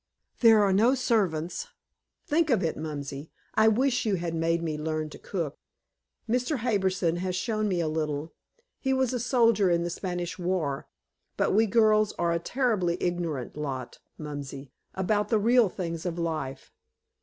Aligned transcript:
There 0.39 0.63
are 0.63 0.73
no 0.73 0.95
servants 0.95 1.67
think 2.25 2.49
of 2.49 2.63
it, 2.63 2.75
Mumsy. 2.75 3.29
I 3.53 3.67
wish 3.67 4.03
you 4.03 4.15
had 4.15 4.33
made 4.33 4.63
me 4.63 4.75
learn 4.75 5.11
to 5.11 5.19
cook. 5.19 5.59
Mr. 6.27 6.57
Harbison 6.57 7.17
has 7.17 7.35
shown 7.35 7.67
me 7.67 7.79
a 7.81 7.87
little 7.87 8.33
he 8.79 8.93
was 8.93 9.13
a 9.13 9.19
soldier 9.19 9.69
in 9.69 9.83
the 9.83 9.91
Spanish 9.91 10.39
War 10.39 10.87
but 11.37 11.53
we 11.53 11.67
girls 11.67 12.13
are 12.13 12.31
a 12.31 12.39
terribly 12.39 12.97
ignorant 12.99 13.55
lot, 13.55 13.99
Mumsy, 14.17 14.71
about 14.95 15.29
the 15.29 15.37
real 15.37 15.69
things 15.69 16.03
of 16.07 16.17
life. 16.17 16.71